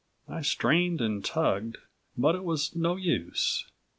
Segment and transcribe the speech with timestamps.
[0.27, 1.77] I strained and tugged,
[2.17, 3.65] but it was no use.